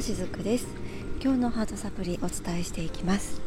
[0.00, 0.66] はしずくです。
[1.22, 3.42] 今日のハートサプリお伝えしていきます、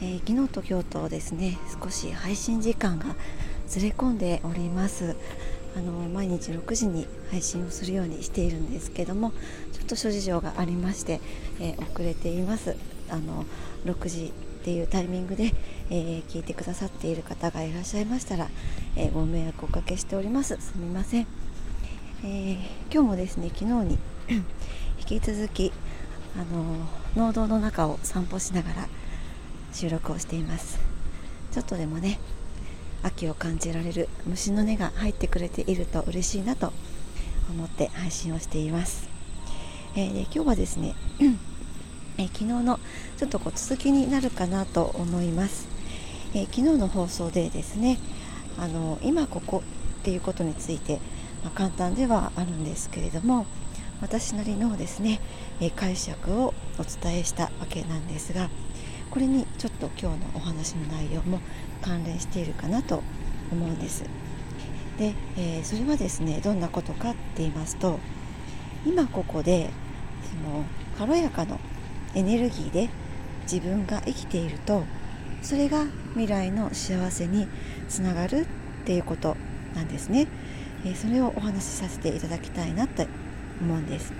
[0.00, 3.06] えー、昨日と今日とですね少し配信時間が
[3.66, 5.16] ずれ込んでおります。
[5.76, 9.32] あの毎日6時に配信をするようにしているんですけども
[9.72, 11.20] ちょっと諸事情がありまして、
[11.58, 12.76] えー、遅れています。
[13.10, 13.44] あの
[13.86, 14.30] 6時っ
[14.64, 15.52] ていうタイミングで、
[15.90, 18.48] えー、聞いてくださっている方がいらっしゃいましたら、
[18.94, 20.56] えご迷惑をおかけしております。
[20.60, 21.26] すみません、
[22.22, 22.52] え
[22.92, 23.98] 今日もですね昨日に
[25.08, 25.72] 引き続き
[26.36, 28.88] あの農道の中を散歩しながら
[29.72, 30.80] 収録をしています。
[31.52, 32.18] ちょっとでもね
[33.02, 36.72] 秋を感じられる虫の音が入ってくれていると嬉しいなと
[37.50, 39.08] 思って配信をしています、
[39.94, 40.94] えー、で今日はですね、
[42.18, 42.80] えー、昨日の
[43.16, 45.68] ちょっとこう続きになるかなと思います、
[46.34, 47.98] えー、昨日の放送でですね
[48.58, 49.62] あの今ここ
[50.00, 51.00] っていうことについて、
[51.42, 53.46] まあ、簡単ではあるんですけれども
[54.00, 55.20] 私なりのですね、
[55.60, 58.50] え解釈をお伝えしたわけなんですが
[59.10, 61.40] これにちょっと今日のお話の内容も
[61.80, 63.02] 関連しているかなと
[63.50, 64.04] 思うんです。
[64.98, 67.98] で、えー、それはですねどんなことかって言いますと
[68.84, 69.70] 今ここで
[70.30, 70.64] その
[70.98, 71.60] 軽やかの
[72.14, 72.88] エネルギーで
[73.42, 74.84] 自分が生きていると
[75.42, 77.46] それが未来の幸せに
[77.88, 78.46] つながるっ
[78.84, 79.36] ていうこと
[79.74, 80.26] なんですね。
[80.84, 83.06] え、それをお話しさせていただきたいなと
[83.60, 84.12] 思うんです。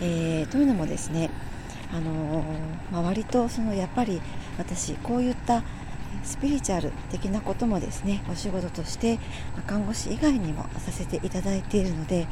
[0.00, 1.30] えー、というのもですね、
[1.92, 2.44] あのー、
[2.92, 4.20] まあ、割とそのやっぱり
[4.58, 5.62] 私こういった
[6.24, 9.18] スピリチュアル的なこともですねお仕事として
[9.66, 12.26] 看護師以外にもさせていただいているので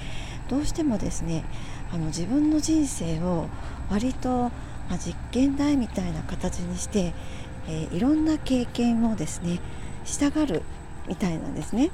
[0.48, 1.44] どうしてもですね
[1.92, 3.48] あの自分の人生を
[3.90, 4.50] 割と、
[4.88, 7.12] ま、実験台みたいな形にして、
[7.68, 9.60] えー、いろんな経験をですね
[10.04, 10.62] したがる
[11.08, 11.90] みたいなんですね、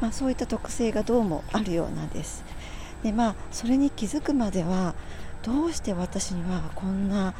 [0.00, 2.44] まあ、そういった特性がどうもあるようなんです
[3.06, 4.96] でまあそれに気づくまでは
[5.44, 7.34] どうして私にはこんな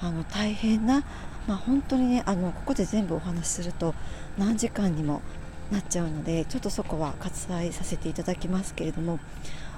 [0.00, 1.04] あの大変な、
[1.46, 3.94] まあ、本当にねあのここで全部お話しすると
[4.36, 5.22] 何時間にも
[5.70, 9.20] なっちゃうのでちょっとそこは割愛させていただきますけれども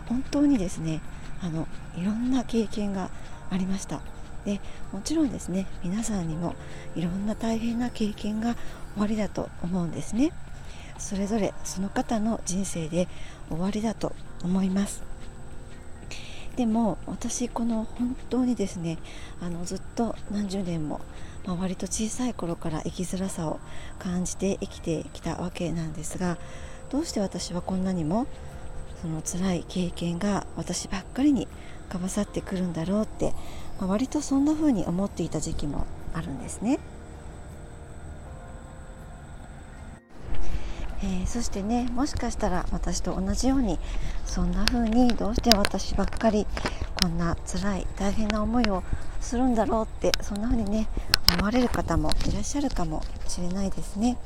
[0.08, 1.02] 本当にですね
[1.42, 1.68] あの
[1.98, 3.10] いろんな経験が
[3.50, 4.00] ありました。
[4.46, 4.62] で
[4.92, 6.54] もちろんですね皆さんにも
[6.96, 8.54] いろんな大変な経験が
[8.94, 10.32] 終わりだと思うんですね。
[10.96, 13.08] それぞれその方の人生で
[13.50, 15.13] 終わりだと思います。
[16.56, 18.98] でも私この本当にですね
[19.40, 21.00] あのずっと何十年も、
[21.44, 23.58] まあ、割と小さい頃から生きづらさを
[23.98, 26.38] 感じて生きてきたわけなんですが
[26.90, 28.26] どうして私はこんなにも
[29.02, 31.48] その辛い経験が私ばっかりに
[31.88, 33.32] かばさってくるんだろうって、
[33.78, 36.78] まあ、割とそんな風に思っていた時期もあるんですね。
[41.04, 43.78] えー、そしてねもしかしたら私と同じように
[44.24, 46.46] そんな風にどうして私ばっかり
[47.02, 48.82] こんな辛い大変な思いを
[49.20, 50.88] するんだろうってそんな風にね
[51.36, 54.16] 思われる方もいらっしゃるかもしれないですね。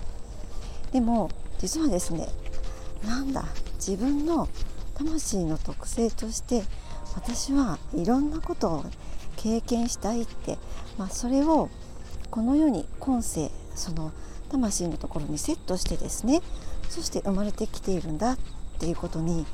[0.92, 2.28] でも実はですね
[3.04, 4.48] なんだ自分の
[4.94, 6.62] 魂の特性として
[7.16, 8.84] 私はいろんなことを
[9.36, 10.58] 経験したいって、
[10.96, 11.70] まあ、それを
[12.30, 14.12] この世に今世その
[14.48, 16.40] 魂のところにセットしてですね
[16.88, 18.38] そして生まれてきているんだっ
[18.78, 19.46] ていうことに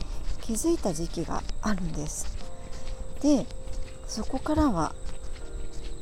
[0.43, 2.37] 気づいた時期があるんです。
[3.23, 3.47] で
[4.07, 4.95] そこからは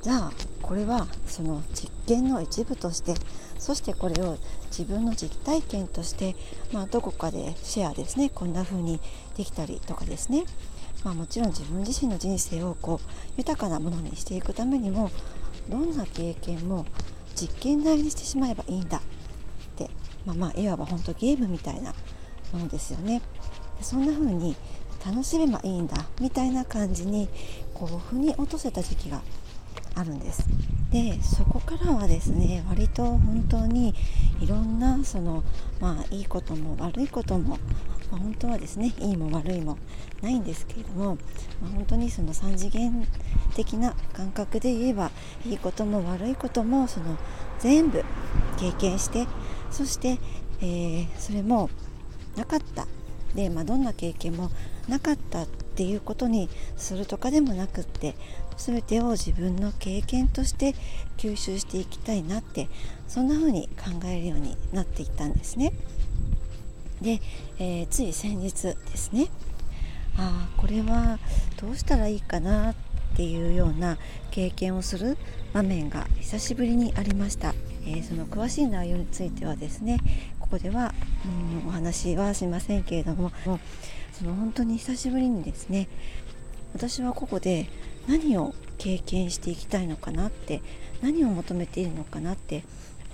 [0.02, 3.14] じゃあこれはその実験の一部として
[3.58, 4.36] そしてこれを
[4.76, 6.34] 自分の実体験として、
[6.72, 8.28] まあ、どこかでシェアですね。
[8.28, 8.98] こんな風に
[9.36, 10.44] できたりとかですね、
[11.04, 15.12] まあ、もちろん自分自身の人生をこう豊かなものにしていくためにも
[15.68, 16.86] どんな経験も
[17.36, 19.00] 実験台にしてしまえばいいんだ、
[20.26, 21.94] まあ、まあいわば本当ゲームみたいな
[22.52, 23.22] ものですよね。
[23.80, 24.54] そんな風に
[25.04, 27.28] 楽しめばいいんだみたいな感じに
[27.74, 29.20] こう腑に落とせた時期が
[29.94, 30.46] あるんです。
[30.92, 33.94] でそこからはですね割と本当に
[34.40, 35.42] いろんなその
[35.80, 37.58] まあいいことも悪いことも、
[38.10, 39.78] まあ、本当はですねいいも悪いも
[40.20, 41.16] ないんですけれども、
[41.62, 43.08] まあ、本当にその3次元
[43.54, 45.10] 的な感覚で言えば
[45.46, 47.16] いいことも悪いこともその
[47.58, 48.04] 全部
[48.58, 49.26] 経験して
[49.72, 50.18] そして、
[50.60, 51.70] えー、それも
[52.36, 52.86] なかった
[53.34, 54.50] で、まあ、どんな経験も
[54.88, 58.14] なかったっていうことにするとかでもなくって
[58.56, 60.74] 全てを自分の経験として
[61.16, 62.68] 吸収していきたいなって
[63.08, 65.72] そんな風に考えるようになっていったんですね。
[67.00, 67.20] で、
[67.58, 69.28] えー、つい先日ですね
[70.16, 71.18] ああこれは
[71.60, 72.74] どうしたらいいかな
[73.12, 73.98] っていうような
[74.30, 75.18] 経験をする
[75.52, 77.54] 場面が久しぶりにありました、
[77.86, 79.98] えー、その詳しい内容についてはですね
[80.40, 80.94] ここでは、
[81.62, 83.30] うん、お話はしませんけれども
[84.12, 85.88] その本当に久しぶりにですね
[86.74, 87.68] 私はここで
[88.08, 90.62] 何を経験していきたいのかなって
[91.02, 92.64] 何を求めているのかなって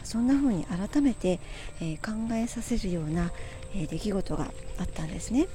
[0.04, 1.40] そんな風に改めて、
[1.80, 3.32] えー、考えさせるような、
[3.74, 4.46] えー、出来事が
[4.78, 5.48] あったんですね。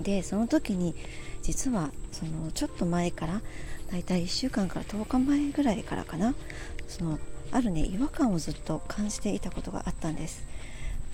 [0.00, 0.94] でその時に
[1.42, 3.40] 実はそのちょっと前から
[3.90, 6.34] だいたい1週間から10日前ぐらいからかな
[6.88, 7.18] その
[7.50, 10.44] あるね違和感をずっと感じていたことがあったんです、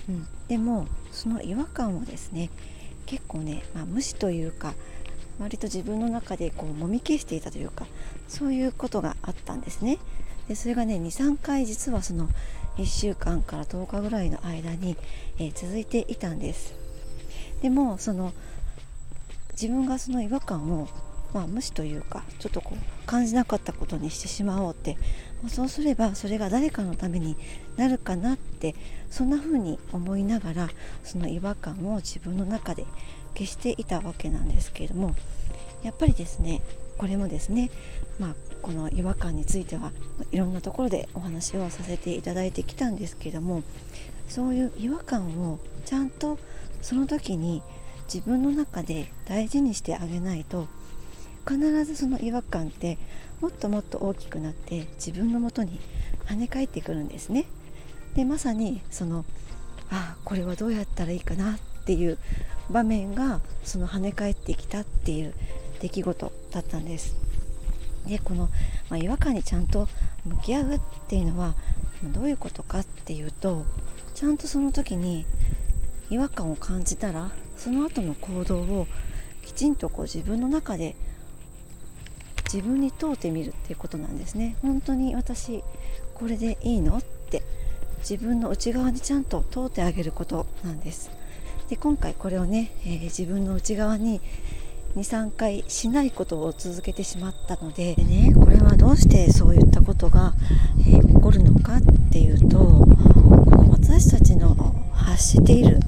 [0.07, 2.49] うん、でもその違和感をですね
[3.05, 4.73] 結構ね、まあ、無視というか
[5.39, 7.85] 割と自分の中でこうもみ消していたというか
[8.27, 9.97] そういうことがあったんですね。
[10.47, 12.27] でそれがね23回実はその
[12.77, 14.97] 1週間から10日ぐらいの間に、
[15.37, 16.73] えー、続いていたんです。
[17.61, 18.33] でもその
[19.61, 20.87] 自分がその違和感を、
[21.33, 24.97] まあ、無視というかちょっとこう感じなかったことにしてしまおうって
[25.49, 27.35] そうすればそれが誰かのために
[27.75, 28.73] なるかなって
[29.09, 30.69] そんな風に思いながら
[31.03, 32.85] その違和感を自分の中で
[33.33, 35.13] 消していたわけなんですけれども
[35.83, 36.61] やっぱりですね
[36.97, 37.69] これもですね、
[38.17, 39.91] まあ、この違和感については
[40.31, 43.63] いろんなところでお話をさせていただいてきたんですけれども
[44.27, 46.37] そういう違和感をちゃんと
[46.81, 47.61] その時に
[48.11, 50.67] 自分の中で大事にしてあげないと
[51.47, 52.97] 必ずその違和感って
[53.39, 55.79] もっともっと大きくなって自分のもとに
[56.25, 57.45] 跳ね返ってくるんですね。
[58.15, 59.25] でまさにその
[59.91, 62.17] あこれはどうやったらいいかなっていう
[62.69, 65.33] 場面がその跳ね返ってきたっていう
[65.79, 67.15] 出来事だったんです。
[68.07, 68.49] でこの、
[68.89, 69.87] まあ、違和感にちゃんと
[70.25, 71.53] 向き合うっていうのは
[72.03, 73.65] どういうことかっていうと
[74.15, 75.25] ちゃんとその時に
[76.09, 78.87] 違和感を感じたらその後の行動を
[79.45, 80.95] きちんとこう自分の中で
[82.51, 84.55] 自分に問うてみるっていうことなんですね。
[84.61, 85.63] 本当に私
[86.15, 87.43] これでいいのって
[87.99, 91.11] 自分の内側にちゃんと問うてあげることなんです。
[91.69, 94.21] で今回これをね、えー、自分の内側に
[94.95, 100.33] 23回しないことを続けてしまったのでで、ね、これはどうしてそういったことが、
[100.79, 102.87] えー、起こるのかっていうと
[103.69, 104.55] 私たちの
[104.93, 105.79] 発している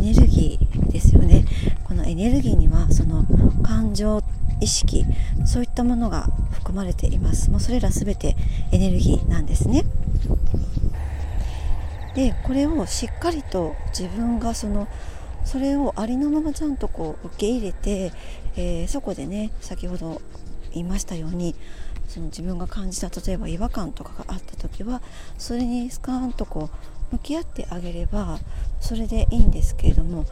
[0.00, 1.44] エネルギーですよね。
[1.84, 3.24] このエネルギーにはその
[3.62, 4.22] 感情
[4.60, 5.04] 意識
[5.44, 7.50] そういったものが含まれています。
[7.50, 8.36] もうそれら全て
[8.72, 9.84] エネルギーなんですね。
[12.14, 14.88] でこれをしっかりと自分がその
[15.44, 18.12] それをありのままちゃんとこう受け入れて、
[18.56, 20.20] えー、そこでね先ほど
[20.72, 21.54] 言いましたように
[22.08, 25.00] その自分が感じた例えば違和感とかがあった時は
[25.38, 28.38] それにスカーンとこう向き合ってあげれば
[28.80, 30.26] それでいいんですけれども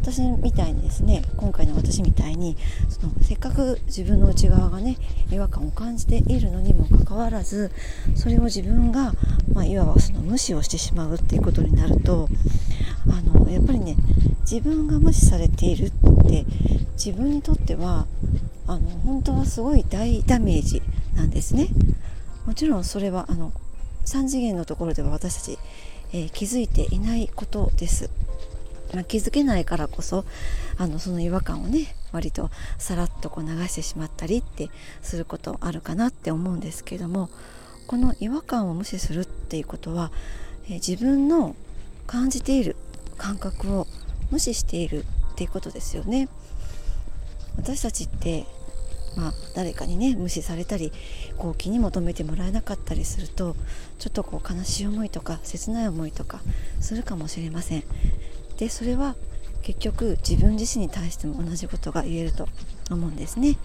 [0.00, 2.56] 私みたいにですね今回の私みたいに
[2.88, 4.96] そのせっかく自分の内側がね
[5.30, 7.72] 違和感を感じているのにもかかわらず
[8.14, 9.12] それを自分が、
[9.52, 12.28] まあ、いわばその無視をしてしまうっていうことになると
[13.10, 13.96] あのやっぱりね
[14.42, 15.90] 自分が無視されているっ
[16.28, 16.44] て
[16.92, 18.06] 自分にとっては
[18.66, 20.82] あの本当はすごい大ダメージ
[21.16, 21.68] なんですね。
[22.46, 23.52] もちろんそれはあの
[24.04, 25.58] 3次元のところでは私たち、
[26.12, 28.10] えー、気づいていないことです。
[28.94, 30.24] まあ、気づけないからこそ
[30.78, 34.70] あのその違和感をね割とさらっとこう流してしまったりって
[35.02, 37.28] することあるかなって思うんですけども
[37.86, 40.12] この違和感を無視するっていうことは、
[40.68, 41.56] え自分の
[42.06, 42.76] 感じている
[43.16, 43.86] 感覚を
[44.30, 46.28] 無視しているっていうことですよね。
[47.56, 48.44] 私たちって
[49.16, 50.92] まあ、誰かにね無視されたり
[51.36, 53.56] こう気に求めてもらえなかったりすると
[53.98, 56.40] ちょっとこう悲しい思いとか切ない思いとか
[56.80, 57.84] するかもしれません。
[58.58, 59.16] でそれは
[59.62, 62.48] 結局自分自身に対しても同じことが言えると
[62.90, 63.58] 思うんですね。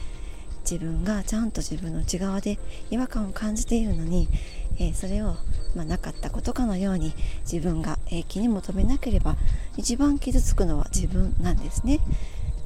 [0.64, 2.58] 自分がちゃんと自分の内側で
[2.90, 4.30] 違和感を感じているのに、
[4.80, 5.36] えー、それを、
[5.76, 9.36] まあ、なかったことかのように自分が、えー、気に求めなければ
[9.78, 12.00] 一番傷つくのは自分なんですね。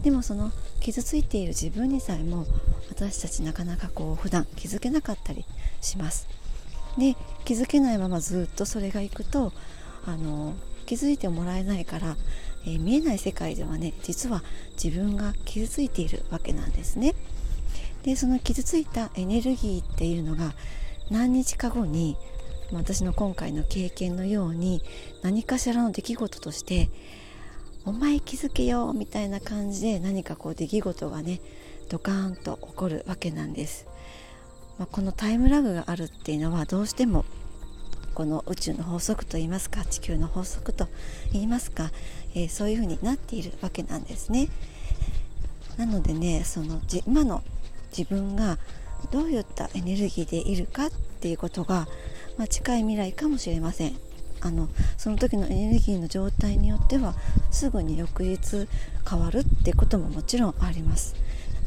[0.03, 2.45] でもその傷ついている自分にさえも
[2.89, 5.45] 私たちなかなかこう普段気づけなかったり
[5.81, 6.27] します
[6.97, 9.51] で気づけないままずっとそれがいくと
[10.05, 12.15] あの気づいてもらえないから、
[12.65, 14.43] えー、見えない世界ではね実は
[14.81, 17.13] 自分が傷ついているわけなんですね。
[18.03, 20.53] でその傷ついたエネルギーっていうのが
[21.11, 22.15] 何日か後に
[22.71, 24.81] 私の今回の経験のように
[25.23, 26.89] 何かしらの出来事として
[27.87, 31.39] 「お前気づけよ」みたいな感じで何かこう出来事がね
[31.89, 33.87] ドカーンと起こるわけなんです。
[34.77, 37.23] まあ、このタイムラグがあるっていうのはどうしても
[38.13, 40.87] この宇宙の法則といいますか地球の法則と
[41.31, 41.91] いいますか、
[42.35, 44.49] えー、そういうふうになっているわけなんですね。
[45.77, 47.41] なのでねその今の
[47.97, 48.59] 自分が
[49.11, 51.87] どういったエネルギーでいるかっていうことが、
[52.37, 53.97] まあ、近い未来かもしれません。
[54.41, 57.15] あのその時のエネルギーの状態によっては
[57.57, 58.67] すぐに翌日
[59.09, 61.15] 変わるってことももちろんあります。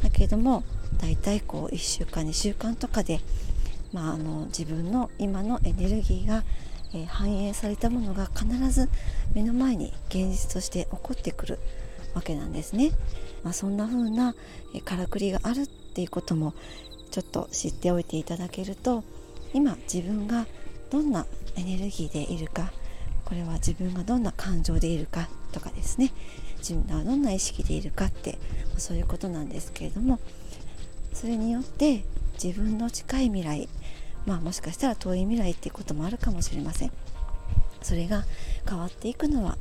[0.01, 0.63] だけども
[1.01, 3.19] だいたいこう1週間2週間とかで、
[3.91, 6.43] まあ、あの自分の今のエネルギーが、
[6.93, 8.89] え、反映されたものが必ず
[9.33, 11.59] 目の前に現実として起こってくる
[12.13, 12.91] わけなんですね。
[13.43, 14.33] まあ、そんな風な、
[14.73, 16.53] え、からくりがあるっていうことも
[17.11, 19.03] ちょっと知っておいていただけると
[19.53, 20.47] 今自分が
[20.89, 21.25] どんな
[21.57, 22.71] エネルギーでいるか
[23.25, 26.11] これは自分がどんな感情でいるかとかですね。
[26.59, 28.37] 自分がどんな意識でいるかって
[28.77, 30.19] そういうことなんですけれども。
[31.13, 32.03] それによって
[32.41, 33.69] 自分の近い未来
[34.25, 36.91] まあもしかしたら遠い未来っていうこともあるかもしれません。
[37.81, 38.25] それが
[38.67, 39.57] 変わっていくのは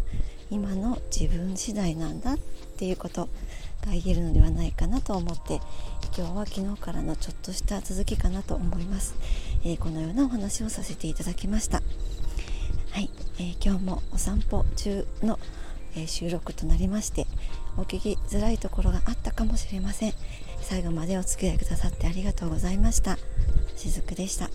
[0.50, 2.38] 今の自分次第なんだっ
[2.76, 3.28] ていうこと
[3.86, 5.60] が言えるのではないかなと思って
[6.16, 9.14] 今日は昨日からのちょっとした続きかなと思います、
[9.64, 11.82] えー、このようなお話をさせていただきました。
[12.90, 15.38] はい、えー、今日もお散歩中の、
[15.96, 17.26] えー、収録となりまして
[17.76, 20.14] お聞きづらいところがあったかもしれません。
[20.60, 23.18] 最後までお付き合いくださってありがとうございました。
[23.76, 24.50] しずくでした。